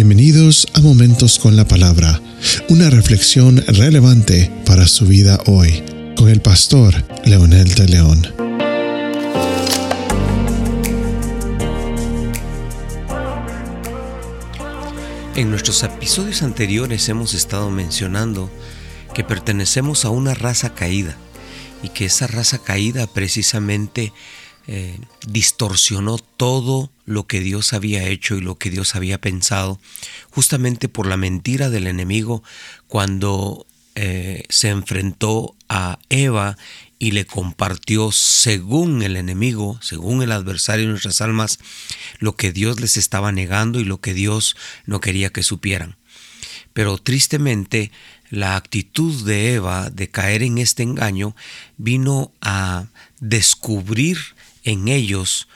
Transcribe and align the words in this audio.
Bienvenidos 0.00 0.68
a 0.74 0.80
Momentos 0.80 1.40
con 1.40 1.56
la 1.56 1.64
Palabra, 1.66 2.22
una 2.68 2.88
reflexión 2.88 3.56
relevante 3.66 4.48
para 4.64 4.86
su 4.86 5.06
vida 5.06 5.40
hoy, 5.46 5.82
con 6.16 6.28
el 6.28 6.40
pastor 6.40 6.94
Leonel 7.24 7.74
de 7.74 7.88
León. 7.88 8.22
En 15.34 15.50
nuestros 15.50 15.82
episodios 15.82 16.44
anteriores 16.44 17.08
hemos 17.08 17.34
estado 17.34 17.68
mencionando 17.68 18.52
que 19.14 19.24
pertenecemos 19.24 20.04
a 20.04 20.10
una 20.10 20.32
raza 20.32 20.76
caída 20.76 21.16
y 21.82 21.88
que 21.88 22.04
esa 22.04 22.28
raza 22.28 22.58
caída 22.58 23.08
precisamente 23.08 24.12
eh, 24.70 25.00
distorsionó 25.26 26.18
todo 26.18 26.92
lo 27.06 27.26
que 27.26 27.40
Dios 27.40 27.72
había 27.72 28.06
hecho 28.06 28.36
y 28.36 28.42
lo 28.42 28.58
que 28.58 28.68
Dios 28.68 28.94
había 28.94 29.18
pensado, 29.18 29.80
justamente 30.28 30.90
por 30.90 31.06
la 31.06 31.16
mentira 31.16 31.70
del 31.70 31.86
enemigo 31.86 32.42
cuando 32.86 33.66
eh, 33.94 34.44
se 34.50 34.68
enfrentó 34.68 35.56
a 35.70 35.98
Eva 36.10 36.58
y 36.98 37.12
le 37.12 37.24
compartió 37.24 38.12
según 38.12 39.02
el 39.02 39.16
enemigo, 39.16 39.78
según 39.80 40.22
el 40.22 40.32
adversario 40.32 40.84
de 40.84 40.90
nuestras 40.90 41.22
almas, 41.22 41.60
lo 42.18 42.36
que 42.36 42.52
Dios 42.52 42.78
les 42.78 42.98
estaba 42.98 43.32
negando 43.32 43.80
y 43.80 43.84
lo 43.84 44.02
que 44.02 44.12
Dios 44.12 44.54
no 44.84 45.00
quería 45.00 45.30
que 45.30 45.42
supieran. 45.42 45.96
Pero 46.74 46.98
tristemente 46.98 47.90
la 48.28 48.56
actitud 48.56 49.24
de 49.24 49.54
Eva 49.54 49.88
de 49.88 50.10
caer 50.10 50.42
en 50.42 50.58
este 50.58 50.82
engaño 50.82 51.34
vino 51.78 52.32
a 52.42 52.88
descubrir 53.20 54.18
en 54.64 54.88
ellos 54.88 55.48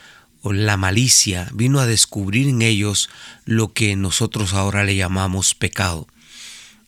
la 0.44 0.76
malicia, 0.76 1.48
vino 1.52 1.78
a 1.78 1.86
descubrir 1.86 2.48
en 2.48 2.62
ellos 2.62 3.08
lo 3.44 3.72
que 3.72 3.94
nosotros 3.94 4.54
ahora 4.54 4.82
le 4.84 4.96
llamamos 4.96 5.54
pecado. 5.54 6.08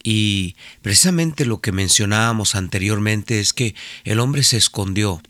Y 0.03 0.57
precisamente 0.83 1.47
lo 1.47 1.61
que 1.61 1.73
mencionábamos 1.73 2.57
anteriormente 2.57 3.41
es 3.41 3.53
que 3.53 3.75
el 4.05 4.21
hombre 4.21 4.43
se 4.43 4.57
escondió 4.57 5.23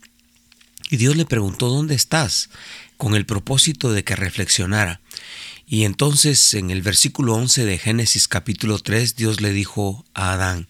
y 0.90 0.96
Dios 0.96 1.16
le 1.16 1.26
preguntó, 1.26 1.68
¿dónde 1.68 1.94
estás? 1.94 2.50
con 2.96 3.14
el 3.14 3.26
propósito 3.26 3.92
de 3.92 4.04
que 4.04 4.16
reflexionara. 4.16 5.00
Y 5.66 5.84
entonces 5.84 6.54
en 6.54 6.70
el 6.70 6.82
versículo 6.82 7.34
11 7.34 7.64
de 7.64 7.78
Génesis 7.78 8.28
capítulo 8.28 8.78
3 8.78 9.16
Dios 9.16 9.40
le 9.40 9.52
dijo 9.52 10.04
a 10.14 10.32
Adán, 10.32 10.66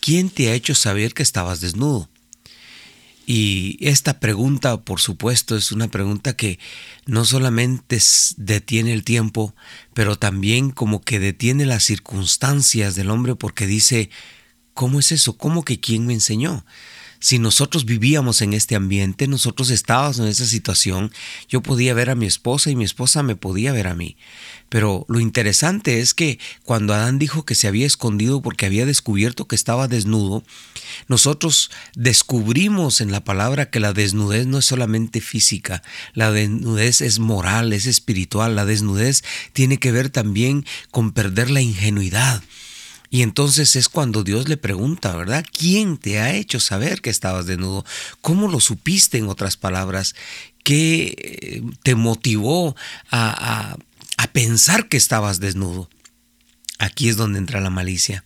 ¿quién 0.00 0.30
te 0.30 0.50
ha 0.50 0.54
hecho 0.54 0.74
saber 0.74 1.14
que 1.14 1.22
estabas 1.22 1.60
desnudo? 1.60 2.08
Y 3.26 3.78
esta 3.80 4.18
pregunta, 4.18 4.80
por 4.80 5.00
supuesto, 5.00 5.56
es 5.56 5.70
una 5.70 5.88
pregunta 5.88 6.34
que 6.36 6.58
no 7.06 7.24
solamente 7.24 7.98
detiene 8.36 8.92
el 8.92 9.04
tiempo, 9.04 9.54
pero 9.94 10.16
también 10.16 10.70
como 10.70 11.02
que 11.02 11.20
detiene 11.20 11.64
las 11.64 11.84
circunstancias 11.84 12.94
del 12.94 13.10
hombre 13.10 13.36
porque 13.36 13.66
dice, 13.66 14.10
¿cómo 14.74 14.98
es 14.98 15.12
eso? 15.12 15.36
¿Cómo 15.36 15.64
que 15.64 15.78
quién 15.78 16.06
me 16.06 16.14
enseñó? 16.14 16.64
Si 17.22 17.38
nosotros 17.38 17.84
vivíamos 17.84 18.42
en 18.42 18.52
este 18.52 18.74
ambiente, 18.74 19.28
nosotros 19.28 19.70
estábamos 19.70 20.18
en 20.18 20.26
esa 20.26 20.44
situación, 20.44 21.12
yo 21.48 21.62
podía 21.62 21.94
ver 21.94 22.10
a 22.10 22.16
mi 22.16 22.26
esposa 22.26 22.68
y 22.68 22.74
mi 22.74 22.82
esposa 22.82 23.22
me 23.22 23.36
podía 23.36 23.72
ver 23.72 23.86
a 23.86 23.94
mí. 23.94 24.16
Pero 24.68 25.06
lo 25.08 25.20
interesante 25.20 26.00
es 26.00 26.14
que 26.14 26.40
cuando 26.64 26.94
Adán 26.94 27.20
dijo 27.20 27.44
que 27.44 27.54
se 27.54 27.68
había 27.68 27.86
escondido 27.86 28.42
porque 28.42 28.66
había 28.66 28.86
descubierto 28.86 29.46
que 29.46 29.54
estaba 29.54 29.86
desnudo, 29.86 30.42
nosotros 31.06 31.70
descubrimos 31.94 33.00
en 33.00 33.12
la 33.12 33.22
palabra 33.22 33.70
que 33.70 33.78
la 33.78 33.92
desnudez 33.92 34.48
no 34.48 34.58
es 34.58 34.64
solamente 34.64 35.20
física, 35.20 35.84
la 36.14 36.32
desnudez 36.32 37.02
es 37.02 37.20
moral, 37.20 37.72
es 37.72 37.86
espiritual, 37.86 38.56
la 38.56 38.64
desnudez 38.64 39.22
tiene 39.52 39.78
que 39.78 39.92
ver 39.92 40.10
también 40.10 40.66
con 40.90 41.12
perder 41.12 41.50
la 41.50 41.60
ingenuidad 41.60 42.42
y 43.12 43.20
entonces 43.20 43.76
es 43.76 43.90
cuando 43.90 44.24
Dios 44.24 44.48
le 44.48 44.56
pregunta, 44.56 45.14
¿verdad? 45.14 45.44
¿Quién 45.52 45.98
te 45.98 46.18
ha 46.18 46.34
hecho 46.34 46.60
saber 46.60 47.02
que 47.02 47.10
estabas 47.10 47.44
desnudo? 47.44 47.84
¿Cómo 48.22 48.48
lo 48.48 48.58
supiste 48.58 49.18
en 49.18 49.28
otras 49.28 49.58
palabras? 49.58 50.14
¿Qué 50.64 51.14
eh, 51.18 51.62
te 51.82 51.94
motivó 51.94 52.74
a, 53.10 53.76
pensar 54.32 54.88
que 54.88 54.96
estabas 54.96 55.40
desnudo? 55.40 55.90
Aquí 56.78 57.10
es 57.10 57.18
donde 57.18 57.38
entra 57.38 57.60
la 57.60 57.68
malicia. 57.68 58.24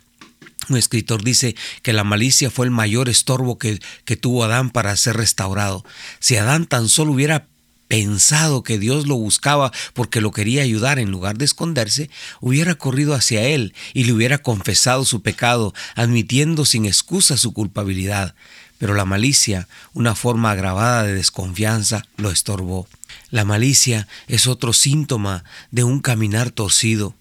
Un 0.69 0.77
escritor 0.77 1.25
dice 1.25 1.57
que 1.83 1.93
la 1.93 2.05
malicia 2.05 2.49
fue 2.49 2.67
el 2.67 2.71
mayor 2.71 3.09
estorbo 3.09 3.59
que, 3.59 3.81
que, 4.05 4.17
tuvo 4.17 4.45
Adán 4.45 4.71
para 4.71 4.97
ser 4.97 5.17
restaurado. 5.17 5.85
Si 6.21 6.37
Adán 6.37 6.65
tan 6.65 6.89
solo 6.89 7.11
hubiera 7.11 7.49
pensado 7.89 8.63
que 8.63 8.79
Dios 8.79 9.07
lo 9.07 9.17
buscaba 9.17 9.73
porque 9.95 10.21
lo 10.21 10.33
quería 10.33 10.63
ayudar 10.63 10.99
en 10.99 11.11
lugar 11.11 11.39
de 11.39 11.45
esconderse, 11.45 12.11
hubiera 12.41 12.75
corrido 12.75 13.15
hacia 13.15 13.43
él 13.43 13.75
y 13.95 14.05
le 14.05 14.13
hubiera 14.13 14.39
confesado 14.39 15.05
su 15.05 15.23
pecado, 15.23 15.75
admitiendo 15.95 16.65
sin 16.65 16.87
excusa 16.87 17.37
su 17.37 17.53
culpabilidad. 17.53 18.35
Pero 18.79 18.95
la 18.95 19.05
malicia, 19.05 19.69
una 19.95 20.15
forma 20.15 20.51
agravada 20.51 21.05
de 21.05 21.15
desconfianza, 21.15 22.05
lo 22.17 22.31
estorbó. 22.31 22.89
La 23.31 23.45
malicia 23.45 24.07
es 24.29 24.47
otro 24.47 24.73
síntoma 24.73 25.45
de 25.71 25.85
un 25.85 26.01
caminar 26.01 26.51
torcido 26.51 27.15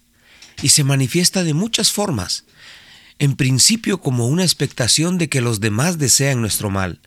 y 0.62 0.70
se 0.70 0.84
manifiesta 0.84 1.44
de 1.44 1.54
muchas 1.54 1.92
formas. 1.92 2.44
En 3.18 3.34
principio 3.36 4.00
como 4.00 4.26
una 4.26 4.42
expectación 4.42 5.16
de 5.16 5.28
que 5.28 5.40
los 5.40 5.60
demás 5.60 5.98
desean 5.98 6.40
nuestro 6.42 6.68
mal, 6.68 7.00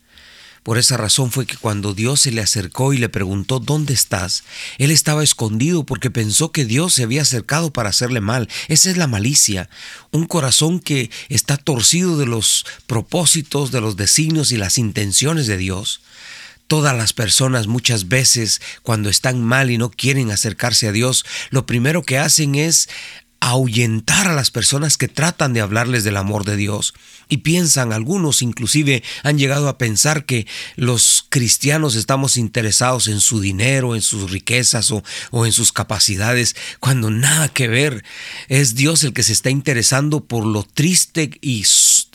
por 0.70 0.78
esa 0.78 0.98
razón 0.98 1.32
fue 1.32 1.48
que 1.48 1.58
cuando 1.58 1.96
Dios 1.96 2.20
se 2.20 2.32
le 2.32 2.42
acercó 2.42 2.94
y 2.94 3.00
le 3.00 3.10
preguntó 3.10 3.60
¿dónde 3.60 3.96
estás? 3.96 4.44
Él 4.78 4.92
estaba 4.92 5.24
escondido 5.24 5.84
porque 5.84 6.12
pensó 6.12 6.52
que 6.52 6.64
Dios 6.64 6.94
se 6.94 7.02
había 7.02 7.24
acercado 7.24 7.74
para 7.74 7.90
hacerle 7.90 8.22
mal. 8.22 8.48
Esa 8.68 8.92
es 8.92 8.98
la 8.98 9.08
malicia, 9.08 9.68
un 10.12 10.28
corazón 10.28 10.80
que 10.80 11.10
está 11.28 11.58
torcido 11.58 12.20
de 12.20 12.28
los 12.28 12.68
propósitos, 12.86 13.72
de 13.72 13.82
los 13.82 13.98
designios 13.98 14.52
y 14.52 14.58
las 14.58 14.78
intenciones 14.78 15.48
de 15.48 15.58
Dios. 15.58 16.02
Todas 16.68 16.96
las 16.96 17.14
personas 17.14 17.66
muchas 17.66 18.08
veces 18.08 18.62
cuando 18.84 19.10
están 19.10 19.44
mal 19.44 19.72
y 19.72 19.80
no 19.80 19.90
quieren 19.90 20.30
acercarse 20.30 20.88
a 20.88 20.92
Dios, 20.92 21.26
lo 21.50 21.66
primero 21.66 22.04
que 22.04 22.20
hacen 22.20 22.54
es 22.54 22.90
ahuyentar 23.40 24.28
a 24.28 24.34
las 24.34 24.52
personas 24.52 24.98
que 24.98 25.08
tratan 25.08 25.54
de 25.54 25.62
hablarles 25.62 26.04
del 26.04 26.18
amor 26.18 26.46
de 26.46 26.56
Dios. 26.56 26.94
Y 27.28 27.38
piensan, 27.38 27.94
algunos 27.94 28.42
inclusive 28.42 29.04
han 29.24 29.38
llegado 29.38 29.68
a 29.70 29.78
pensar 29.78 30.26
que 30.26 30.48
los 30.76 31.26
cristianos 31.30 31.96
estamos 31.96 32.38
interesados 32.38 33.08
en 33.08 33.20
su 33.20 33.40
dinero, 33.40 33.96
en 33.96 34.02
sus 34.02 34.32
riquezas 34.32 34.92
o, 34.92 35.04
o, 35.32 35.46
en 35.46 35.52
sus 35.52 35.72
capacidades, 35.72 36.56
cuando 36.80 37.10
nada 37.12 37.48
que 37.48 37.68
ver. 37.68 38.04
Es 38.48 38.76
Dios 38.76 39.04
el 39.04 39.14
que 39.14 39.24
se 39.24 39.34
está 39.34 39.50
interesando 39.50 40.22
por 40.26 40.46
lo 40.46 40.64
triste 40.64 41.32
y 41.42 41.64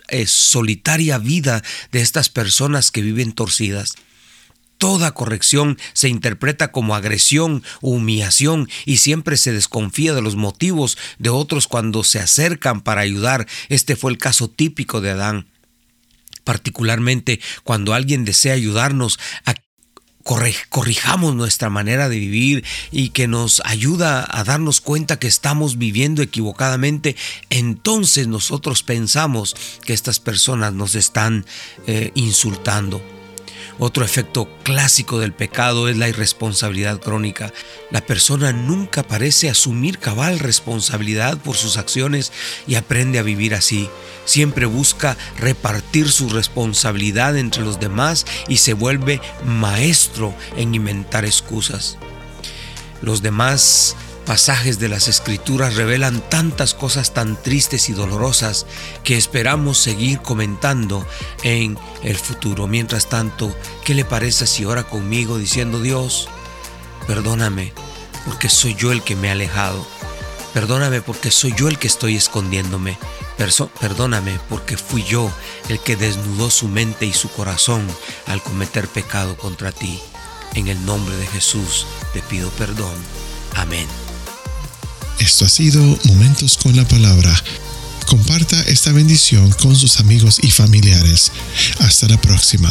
eh, 0.09 0.27
solitaria 0.27 1.19
vida 1.19 1.63
de 1.93 2.01
estas 2.01 2.29
personas 2.29 2.91
que 2.91 3.03
viven 3.03 3.33
torcidas. 3.33 3.95
Toda 4.85 5.13
corrección 5.13 5.79
se 5.95 6.11
interpreta 6.11 6.71
como 6.71 6.95
agresión 6.95 7.63
humillación 7.81 8.69
y 8.85 8.99
siempre 8.99 9.39
se 9.39 9.51
desconfía 9.51 10.13
de 10.13 10.21
los 10.21 10.37
motivos 10.37 10.99
de 11.19 11.31
otros 11.31 11.69
cuando 11.69 12.05
se 12.05 12.19
acercan 12.19 12.83
para 12.83 13.01
ayudar. 13.01 13.47
Este 13.71 13.97
fue 13.97 14.11
el 14.11 14.19
caso 14.19 14.51
típico 14.51 15.01
de 15.01 15.13
Adán. 15.13 15.47
Particularmente 16.45 17.41
cuando 17.63 17.95
alguien 17.95 18.27
desea 18.27 18.53
ayudarnos 18.53 19.19
a 19.47 19.55
corrijamos 20.69 21.35
nuestra 21.35 21.71
manera 21.71 22.11
de 22.11 22.19
vivir 22.19 22.63
y 22.93 23.09
que 23.09 23.27
nos 23.27 23.63
ayuda 23.65 24.27
a 24.29 24.45
darnos 24.45 24.83
cuenta 24.83 25.19
que 25.19 25.29
estamos 25.29 25.79
viviendo 25.79 26.21
equivocadamente, 26.21 27.17
entonces 27.49 28.29
nosotros 28.29 28.83
pensamos 28.83 29.57
que 29.87 29.95
estas 29.95 30.21
personas 30.21 30.75
nos 30.75 30.95
están 30.95 31.47
eh, 31.87 32.11
insultando. 32.15 33.14
Otro 33.79 34.05
efecto 34.05 34.49
clásico 34.63 35.19
del 35.19 35.33
pecado 35.33 35.89
es 35.89 35.97
la 35.97 36.09
irresponsabilidad 36.09 37.01
crónica. 37.01 37.53
La 37.91 38.01
persona 38.01 38.53
nunca 38.53 39.03
parece 39.03 39.51
asumir 39.51 39.99
cabal 39.99 40.39
responsabilidad 40.39 41.39
por 41.39 41.57
sus 41.57 41.77
acciones 41.77 42.33
y 42.69 42.77
aprende 42.77 43.19
a 43.19 43.23
vivir 43.23 43.55
así. 43.55 43.89
Siempre 44.27 44.67
busca 44.67 45.17
repartir 45.39 46.11
su 46.11 46.29
responsabilidad 46.29 47.37
entre 47.37 47.65
los 47.65 47.81
demás 47.81 48.27
y 48.49 48.59
se 48.59 48.75
vuelve 48.75 49.21
maestro 49.45 50.35
en 50.57 50.75
inventar 50.75 51.25
excusas. 51.25 51.99
Los 53.03 53.23
demás 53.23 53.97
pasajes 54.25 54.79
de 54.79 54.89
las 54.89 55.09
escrituras 55.09 55.77
revelan 55.77 56.21
tantas 56.29 56.75
cosas 56.75 57.15
tan 57.15 57.41
tristes 57.43 57.89
y 57.89 57.93
dolorosas 57.93 58.67
que 59.03 59.17
esperamos 59.17 59.79
seguir 59.79 60.21
comentando 60.21 61.07
en 61.43 61.79
el 62.03 62.17
futuro. 62.17 62.67
Mientras 62.67 63.09
tanto, 63.09 63.55
¿qué 63.85 63.95
le 63.95 64.05
parece 64.05 64.47
si 64.47 64.65
ora 64.65 64.85
conmigo 64.85 65.39
diciendo 65.39 65.81
Dios, 65.81 66.29
perdóname 67.07 67.73
porque 68.25 68.49
soy 68.49 68.75
yo 68.75 68.93
el 68.93 69.03
que 69.03 69.17
me 69.17 69.29
he 69.29 69.31
alejado? 69.33 69.87
Perdóname 70.55 71.03
porque 71.03 71.31
soy 71.31 71.53
yo 71.57 71.69
el 71.69 71.79
que 71.79 71.89
estoy 71.89 72.17
escondiéndome. 72.17 72.97
perdóname 73.81 74.39
porque 74.49 74.77
fui 74.77 75.03
yo 75.03 75.31
el 75.69 75.81
que 75.81 75.97
desnudó 75.97 76.51
su 76.51 76.69
mente 76.69 77.07
y 77.07 77.13
su 77.13 77.29
corazón 77.31 77.87
al 78.27 78.43
cometer 78.43 78.89
pecado 78.89 79.37
contra 79.37 79.73
ti. 79.73 80.01
En 80.55 80.69
el 80.69 80.87
nombre 80.87 81.17
de 81.17 81.27
Jesús 81.27 81.87
te 82.13 82.23
pido 82.23 82.51
perdón. 82.51 82.95
Amén. 83.57 84.04
Esto 85.19 85.45
ha 85.45 85.49
sido 85.49 85.81
Momentos 86.05 86.59
con 86.59 86.77
la 86.77 86.87
Palabra. 86.87 87.35
Comparta 88.07 88.61
esta 88.63 88.93
bendición 88.93 89.51
con 89.53 89.75
sus 89.77 90.01
amigos 90.01 90.39
y 90.43 90.51
familiares. 90.51 91.33
Hasta 91.79 92.09
la 92.09 92.21
próxima. 92.21 92.71